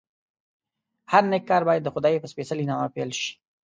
هر 1.11 1.23
نېک 1.31 1.43
کار 1.49 1.61
باید 1.67 1.85
دخدای 1.85 2.21
په 2.21 2.27
سپېڅلي 2.31 2.65
نامه 2.69 2.87
پیل 2.95 3.09
شي. 3.19 3.31